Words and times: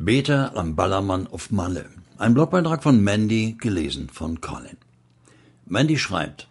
Beter 0.00 0.56
am 0.56 0.76
Ballermann 0.76 1.26
auf 1.26 1.50
Malle. 1.50 1.86
Ein 2.18 2.32
Blogbeitrag 2.32 2.84
von 2.84 3.02
Mandy, 3.02 3.56
gelesen 3.60 4.08
von 4.08 4.40
Colin. 4.40 4.76
Mandy 5.66 5.98
schreibt, 5.98 6.46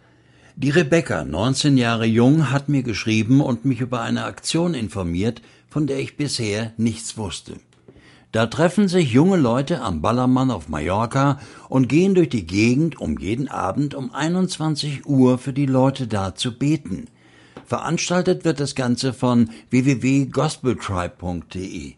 die 0.57 0.69
Rebecca, 0.69 1.23
19 1.23 1.77
Jahre 1.77 2.05
jung, 2.05 2.51
hat 2.51 2.67
mir 2.67 2.83
geschrieben 2.83 3.39
und 3.39 3.63
mich 3.63 3.79
über 3.79 4.01
eine 4.01 4.25
Aktion 4.25 4.73
informiert, 4.73 5.41
von 5.69 5.87
der 5.87 5.99
ich 5.99 6.17
bisher 6.17 6.73
nichts 6.75 7.17
wusste. 7.17 7.55
Da 8.33 8.47
treffen 8.47 8.89
sich 8.89 9.13
junge 9.13 9.37
Leute 9.37 9.79
am 9.79 10.01
Ballermann 10.01 10.51
auf 10.51 10.67
Mallorca 10.67 11.39
und 11.69 11.87
gehen 11.87 12.15
durch 12.15 12.27
die 12.27 12.45
Gegend, 12.45 12.99
um 12.99 13.17
jeden 13.17 13.47
Abend 13.47 13.95
um 13.95 14.13
21 14.13 15.05
Uhr 15.05 15.37
für 15.37 15.53
die 15.53 15.67
Leute 15.67 16.07
da 16.07 16.35
zu 16.35 16.57
beten. 16.57 17.05
Veranstaltet 17.65 18.43
wird 18.43 18.59
das 18.59 18.75
Ganze 18.75 19.13
von 19.13 19.51
www.gospeltribe.de. 19.69 21.96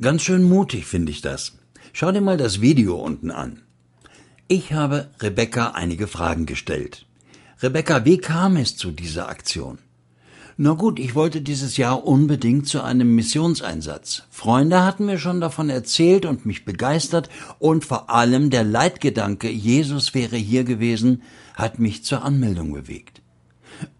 Ganz 0.00 0.22
schön 0.22 0.44
mutig 0.44 0.86
finde 0.86 1.10
ich 1.10 1.22
das. 1.22 1.58
Schau 1.92 2.12
dir 2.12 2.20
mal 2.20 2.36
das 2.36 2.60
Video 2.60 2.94
unten 2.96 3.32
an. 3.32 3.62
Ich 4.46 4.72
habe 4.72 5.08
Rebecca 5.18 5.72
einige 5.72 6.06
Fragen 6.06 6.46
gestellt. 6.46 7.06
Rebecca, 7.60 8.04
wie 8.04 8.18
kam 8.18 8.56
es 8.56 8.76
zu 8.76 8.92
dieser 8.92 9.28
Aktion? 9.28 9.78
Na 10.56 10.74
gut, 10.74 11.00
ich 11.00 11.16
wollte 11.16 11.40
dieses 11.40 11.76
Jahr 11.76 12.06
unbedingt 12.06 12.68
zu 12.68 12.80
einem 12.80 13.16
Missionseinsatz. 13.16 14.22
Freunde 14.30 14.84
hatten 14.84 15.06
mir 15.06 15.18
schon 15.18 15.40
davon 15.40 15.68
erzählt 15.68 16.26
und 16.26 16.46
mich 16.46 16.64
begeistert 16.64 17.28
und 17.58 17.84
vor 17.84 18.08
allem 18.08 18.50
der 18.50 18.62
Leitgedanke, 18.62 19.50
Jesus 19.50 20.14
wäre 20.14 20.36
hier 20.36 20.62
gewesen, 20.62 21.22
hat 21.54 21.80
mich 21.80 22.04
zur 22.04 22.22
Anmeldung 22.22 22.72
bewegt. 22.72 23.20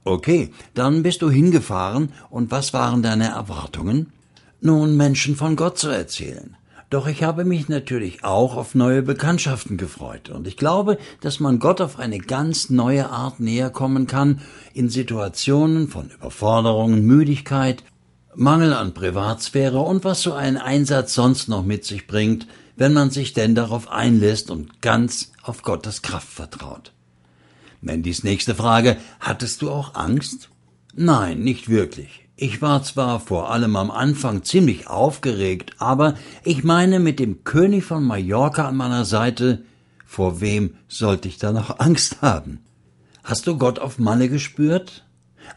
Okay, 0.04 0.52
dann 0.74 1.02
bist 1.02 1.23
du 1.23 1.30
hingefahren 1.30 2.12
und 2.30 2.52
was 2.52 2.73
waren 2.73 3.02
deine 3.02 3.28
Erwartungen? 3.28 4.12
Nun 4.60 4.96
Menschen 4.96 5.36
von 5.36 5.56
Gott 5.56 5.78
zu 5.78 5.88
erzählen. 5.88 6.56
Doch 6.90 7.06
ich 7.06 7.22
habe 7.22 7.44
mich 7.44 7.68
natürlich 7.68 8.24
auch 8.24 8.56
auf 8.56 8.74
neue 8.74 9.02
Bekanntschaften 9.02 9.76
gefreut, 9.76 10.30
und 10.30 10.46
ich 10.46 10.56
glaube, 10.56 10.96
dass 11.20 11.38
man 11.38 11.59
Gott 11.59 11.82
auf 11.82 11.98
eine 11.98 12.18
ganz 12.18 12.70
neue 12.70 13.10
Art 13.10 13.40
näher 13.40 13.68
kommen 13.68 14.06
kann, 14.06 14.40
in 14.73 14.88
Situationen 14.88 15.88
von 15.88 16.10
Überforderungen, 16.10 17.04
Müdigkeit, 17.04 17.84
Mangel 18.34 18.73
an 18.73 18.95
Privatsphäre 18.95 19.80
und 19.80 20.04
was 20.04 20.23
so 20.23 20.32
ein 20.32 20.56
Einsatz 20.56 21.12
sonst 21.12 21.48
noch 21.48 21.65
mit 21.65 21.84
sich 21.84 22.06
bringt, 22.06 22.46
wenn 22.76 22.95
man 22.95 23.10
sich 23.10 23.34
denn 23.34 23.54
darauf 23.54 23.90
einlässt 23.90 24.50
und 24.50 24.80
ganz 24.80 25.32
auf 25.43 25.62
Gottes 25.62 26.00
Kraft 26.00 26.28
vertraut. 26.28 26.93
Mandys 27.82 28.24
nächste 28.24 28.54
Frage, 28.54 28.96
hattest 29.20 29.60
du 29.60 29.70
auch 29.70 29.95
Angst? 29.95 30.48
Nein, 30.95 31.40
nicht 31.40 31.68
wirklich. 31.68 32.27
Ich 32.40 32.62
war 32.62 32.84
zwar 32.84 33.18
vor 33.18 33.50
allem 33.50 33.74
am 33.74 33.90
Anfang 33.90 34.44
ziemlich 34.44 34.86
aufgeregt, 34.86 35.72
aber 35.78 36.14
ich 36.44 36.62
meine 36.62 37.00
mit 37.00 37.18
dem 37.18 37.42
König 37.42 37.82
von 37.82 38.04
Mallorca 38.04 38.68
an 38.68 38.76
meiner 38.76 39.04
Seite, 39.04 39.64
vor 40.06 40.40
wem 40.40 40.74
sollte 40.86 41.26
ich 41.26 41.38
da 41.38 41.50
noch 41.50 41.80
Angst 41.80 42.22
haben? 42.22 42.60
Hast 43.24 43.48
du 43.48 43.59
Gott 43.59 43.80
auf 43.80 43.98
Malle 43.98 44.28
gespürt? 44.28 45.04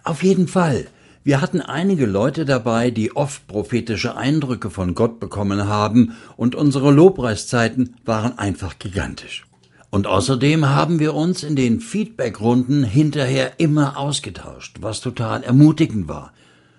Auf 0.03 0.23
jeden 0.23 0.47
Fall. 0.47 0.87
Wir 1.23 1.39
hatten 1.39 1.61
einige 1.61 2.07
Leute 2.07 2.45
dabei, 2.45 2.89
die 2.89 3.15
oft 3.15 3.45
prophetische 3.45 4.17
Eindrücke 4.17 4.71
von 4.71 4.95
Gott 4.95 5.19
bekommen 5.19 5.67
haben, 5.67 6.15
und 6.35 6.55
unsere 6.55 6.89
Lobpreiszeiten 6.89 7.95
waren 8.05 8.39
einfach 8.39 8.79
gigantisch. 8.79 9.45
Und 9.91 10.07
außerdem 10.07 10.65
haben 10.65 10.97
wir 10.97 11.13
uns 11.13 11.43
in 11.43 11.55
den 11.55 11.79
Feedbackrunden 11.79 12.83
hinterher 12.83 13.59
immer 13.59 13.99
ausgetauscht, 13.99 14.77
was 14.81 14.99
total 14.99 15.43
ermutigend 15.43 16.07
war. 16.07 16.33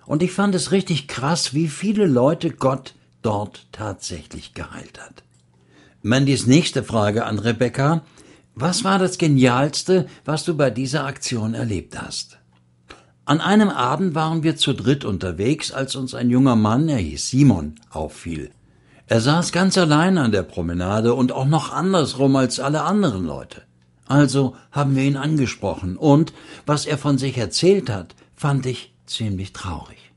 Und 0.07 0.23
ich 0.23 0.33
fand 0.33 0.55
es 0.55 0.73
richtig 0.73 1.09
krass, 1.09 1.55
wie 1.55 1.69
viele 1.69 2.07
Leute 2.07 2.51
Gott 2.51 2.95
dort 3.23 3.67
tatsächlich 3.73 4.55
geheilt 4.55 5.01
hat. 5.01 5.23
Mandys 6.03 6.47
nächste 6.47 6.83
Frage 6.83 7.25
an 7.25 7.39
Rebecca. 7.39 8.03
Was 8.55 8.85
war 8.85 8.99
das 8.99 9.19
Genialste, 9.19 10.07
was 10.25 10.45
du 10.45 10.57
bei 10.57 10.71
dieser 10.71 11.07
Aktion 11.07 11.55
erlebt 11.55 12.01
hast? 12.01 12.39
An 13.25 13.41
einem 13.41 13.69
Abend 13.69 14.17
waren 14.17 14.43
wir 14.43 14.57
zu 14.57 14.73
dritt 14.73 15.05
unterwegs, 15.05 15.71
als 15.71 15.95
uns 15.95 16.15
ein 16.15 16.29
junger 16.29 16.57
Mann, 16.57 16.89
er 16.89 16.99
hieß 16.99 17.29
Simon, 17.29 17.77
auffiel. 17.91 18.51
Er 19.07 19.21
saß 19.21 19.53
ganz 19.53 19.79
allein 19.79 20.19
an 20.19 20.33
der 20.33 20.43
Promenade 20.43 21.15
und 21.15 21.33
auch 21.33 21.47
noch 21.47 21.73
andersrum 21.73 22.35
als 22.35 22.59
alle 22.59 22.83
anderen 22.83 23.25
Leute. 23.25 23.63
Also 24.07 24.57
haben 24.73 24.97
wir 24.97 25.05
ihn 25.05 25.17
angesprochen 25.17 25.97
und 25.97 26.33
was 26.67 26.85
er 26.85 26.99
von 26.99 27.17
sich 27.17 27.39
erzählt 27.39 27.89
hat, 27.89 28.15
fand 28.35 28.67
ich 28.67 28.92
ziemlich 29.13 29.53
traurig. 29.53 30.13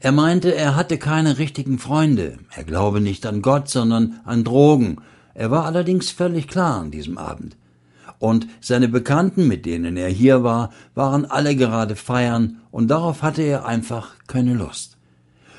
Er 0.00 0.12
meinte, 0.12 0.54
er 0.54 0.76
hatte 0.76 0.98
keine 0.98 1.38
richtigen 1.38 1.78
Freunde, 1.78 2.38
er 2.54 2.64
glaube 2.64 3.00
nicht 3.00 3.26
an 3.26 3.42
Gott, 3.42 3.68
sondern 3.68 4.20
an 4.24 4.44
Drogen. 4.44 4.98
Er 5.34 5.50
war 5.50 5.64
allerdings 5.64 6.10
völlig 6.10 6.46
klar 6.48 6.80
an 6.80 6.90
diesem 6.90 7.18
Abend. 7.18 7.56
Und 8.18 8.48
seine 8.60 8.88
Bekannten, 8.88 9.46
mit 9.46 9.64
denen 9.64 9.96
er 9.96 10.08
hier 10.08 10.42
war, 10.42 10.72
waren 10.94 11.24
alle 11.24 11.54
gerade 11.56 11.96
feiern, 11.96 12.60
und 12.70 12.88
darauf 12.88 13.22
hatte 13.22 13.42
er 13.42 13.66
einfach 13.66 14.14
keine 14.26 14.54
Lust. 14.54 14.96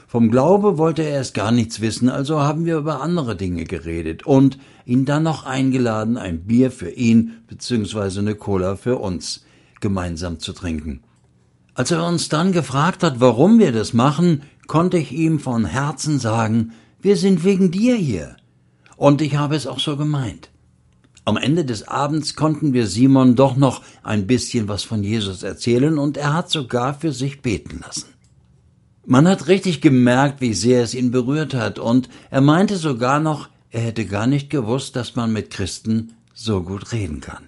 Vom 0.07 0.31
Glaube 0.31 0.77
wollte 0.77 1.03
er 1.03 1.11
erst 1.11 1.33
gar 1.33 1.51
nichts 1.51 1.81
wissen, 1.81 2.09
also 2.09 2.41
haben 2.41 2.65
wir 2.65 2.77
über 2.77 3.01
andere 3.01 3.35
Dinge 3.35 3.63
geredet 3.63 4.25
und 4.25 4.57
ihn 4.85 5.05
dann 5.05 5.23
noch 5.23 5.45
eingeladen, 5.45 6.17
ein 6.17 6.45
Bier 6.45 6.71
für 6.71 6.89
ihn 6.89 7.43
bzw. 7.47 8.19
eine 8.19 8.35
Cola 8.35 8.75
für 8.75 8.97
uns 8.97 9.45
gemeinsam 9.79 10.39
zu 10.39 10.51
trinken. 10.51 11.01
Als 11.79 11.91
er 11.91 12.05
uns 12.05 12.27
dann 12.27 12.51
gefragt 12.51 13.03
hat, 13.03 13.21
warum 13.21 13.57
wir 13.57 13.71
das 13.71 13.93
machen, 13.93 14.41
konnte 14.67 14.97
ich 14.97 15.13
ihm 15.13 15.39
von 15.39 15.63
Herzen 15.63 16.19
sagen, 16.19 16.73
wir 17.01 17.15
sind 17.15 17.45
wegen 17.45 17.71
dir 17.71 17.95
hier. 17.95 18.35
Und 18.97 19.21
ich 19.21 19.37
habe 19.37 19.55
es 19.55 19.65
auch 19.65 19.79
so 19.79 19.95
gemeint. 19.95 20.49
Am 21.23 21.37
Ende 21.37 21.63
des 21.63 21.87
Abends 21.87 22.35
konnten 22.35 22.73
wir 22.73 22.85
Simon 22.85 23.37
doch 23.37 23.55
noch 23.55 23.81
ein 24.03 24.27
bisschen 24.27 24.67
was 24.67 24.83
von 24.83 25.03
Jesus 25.03 25.41
erzählen 25.41 25.97
und 25.97 26.17
er 26.17 26.33
hat 26.33 26.49
sogar 26.49 26.95
für 26.95 27.13
sich 27.13 27.41
beten 27.41 27.79
lassen. 27.79 28.09
Man 29.05 29.25
hat 29.25 29.47
richtig 29.47 29.79
gemerkt, 29.79 30.41
wie 30.41 30.53
sehr 30.53 30.83
es 30.83 30.93
ihn 30.93 31.11
berührt 31.11 31.53
hat 31.53 31.79
und 31.79 32.09
er 32.29 32.41
meinte 32.41 32.75
sogar 32.75 33.21
noch, 33.21 33.47
er 33.71 33.83
hätte 33.83 34.03
gar 34.03 34.27
nicht 34.27 34.49
gewusst, 34.49 34.97
dass 34.97 35.15
man 35.15 35.31
mit 35.31 35.49
Christen 35.49 36.11
so 36.33 36.61
gut 36.61 36.91
reden 36.91 37.21
kann. 37.21 37.45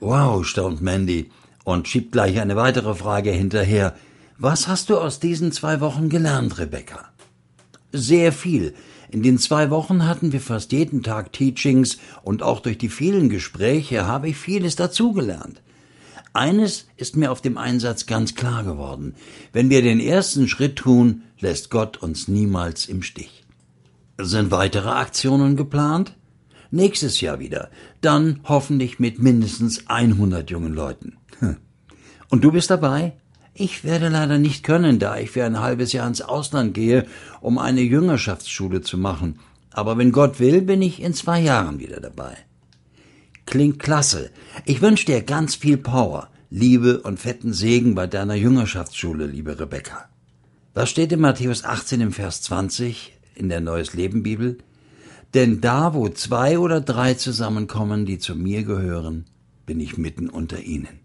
Wow, 0.00 0.44
staunt 0.44 0.82
Mandy 0.82 1.30
und 1.68 1.86
schiebt 1.86 2.12
gleich 2.12 2.40
eine 2.40 2.56
weitere 2.56 2.94
Frage 2.94 3.30
hinterher. 3.30 3.94
Was 4.38 4.68
hast 4.68 4.88
du 4.88 4.96
aus 4.96 5.20
diesen 5.20 5.52
zwei 5.52 5.82
Wochen 5.82 6.08
gelernt, 6.08 6.58
Rebecca? 6.58 7.10
Sehr 7.92 8.32
viel. 8.32 8.72
In 9.10 9.22
den 9.22 9.38
zwei 9.38 9.68
Wochen 9.68 10.06
hatten 10.06 10.32
wir 10.32 10.40
fast 10.40 10.72
jeden 10.72 11.02
Tag 11.02 11.30
Teachings 11.34 11.98
und 12.22 12.42
auch 12.42 12.60
durch 12.60 12.78
die 12.78 12.88
vielen 12.88 13.28
Gespräche 13.28 14.06
habe 14.06 14.30
ich 14.30 14.38
vieles 14.38 14.76
dazugelernt. 14.76 15.60
Eines 16.32 16.86
ist 16.96 17.16
mir 17.16 17.30
auf 17.30 17.42
dem 17.42 17.58
Einsatz 17.58 18.06
ganz 18.06 18.34
klar 18.34 18.64
geworden. 18.64 19.14
Wenn 19.52 19.68
wir 19.68 19.82
den 19.82 20.00
ersten 20.00 20.48
Schritt 20.48 20.76
tun, 20.76 21.24
lässt 21.38 21.68
Gott 21.68 21.98
uns 21.98 22.28
niemals 22.28 22.86
im 22.86 23.02
Stich. 23.02 23.44
Sind 24.16 24.50
weitere 24.50 24.88
Aktionen 24.88 25.54
geplant? 25.56 26.14
Nächstes 26.70 27.20
Jahr 27.20 27.38
wieder. 27.38 27.70
Dann 28.00 28.40
hoffentlich 28.44 28.98
mit 28.98 29.18
mindestens 29.18 29.86
100 29.88 30.50
jungen 30.50 30.74
Leuten. 30.74 31.16
Und 32.28 32.44
du 32.44 32.52
bist 32.52 32.70
dabei? 32.70 33.14
Ich 33.54 33.82
werde 33.84 34.08
leider 34.08 34.38
nicht 34.38 34.62
können, 34.62 34.98
da 34.98 35.18
ich 35.18 35.30
für 35.30 35.44
ein 35.44 35.60
halbes 35.60 35.92
Jahr 35.92 36.06
ins 36.06 36.22
Ausland 36.22 36.74
gehe, 36.74 37.06
um 37.40 37.58
eine 37.58 37.80
Jüngerschaftsschule 37.80 38.82
zu 38.82 38.98
machen. 38.98 39.40
Aber 39.70 39.98
wenn 39.98 40.12
Gott 40.12 40.38
will, 40.38 40.62
bin 40.62 40.82
ich 40.82 41.02
in 41.02 41.14
zwei 41.14 41.40
Jahren 41.40 41.80
wieder 41.80 42.00
dabei. 42.00 42.36
Klingt 43.46 43.78
klasse. 43.78 44.30
Ich 44.64 44.82
wünsche 44.82 45.06
dir 45.06 45.22
ganz 45.22 45.54
viel 45.54 45.78
Power, 45.78 46.28
Liebe 46.50 47.00
und 47.00 47.18
fetten 47.18 47.52
Segen 47.52 47.94
bei 47.94 48.06
deiner 48.06 48.34
Jüngerschaftsschule, 48.34 49.26
liebe 49.26 49.58
Rebecca. 49.58 50.08
Was 50.74 50.90
steht 50.90 51.12
in 51.12 51.20
Matthäus 51.20 51.64
18 51.64 52.00
im 52.00 52.12
Vers 52.12 52.42
20 52.42 53.18
in 53.34 53.48
der 53.48 53.60
Neues 53.60 53.94
Leben 53.94 54.22
Bibel? 54.22 54.58
Denn 55.34 55.60
da, 55.60 55.94
wo 55.94 56.08
zwei 56.08 56.58
oder 56.58 56.80
drei 56.80 57.14
zusammenkommen, 57.14 58.06
die 58.06 58.18
zu 58.18 58.34
mir 58.34 58.62
gehören, 58.64 59.26
bin 59.66 59.80
ich 59.80 59.98
mitten 59.98 60.30
unter 60.30 60.60
ihnen. 60.62 61.00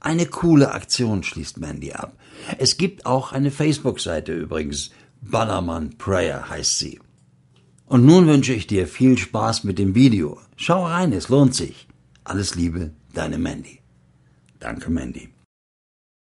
Eine 0.00 0.26
coole 0.26 0.72
Aktion 0.72 1.22
schließt 1.22 1.58
Mandy 1.58 1.92
ab. 1.92 2.16
Es 2.58 2.76
gibt 2.76 3.06
auch 3.06 3.32
eine 3.32 3.50
Facebook-Seite 3.50 4.32
übrigens. 4.32 4.90
Ballermann 5.20 5.96
Prayer 5.98 6.48
heißt 6.48 6.78
sie. 6.78 7.00
Und 7.86 8.04
nun 8.04 8.26
wünsche 8.26 8.52
ich 8.52 8.66
dir 8.66 8.88
viel 8.88 9.18
Spaß 9.18 9.64
mit 9.64 9.78
dem 9.78 9.94
Video. 9.94 10.40
Schau 10.56 10.86
rein, 10.86 11.12
es 11.12 11.28
lohnt 11.28 11.54
sich. 11.54 11.86
Alles 12.24 12.54
Liebe, 12.54 12.92
deine 13.12 13.38
Mandy. 13.38 13.80
Danke, 14.58 14.90
Mandy. 14.90 15.28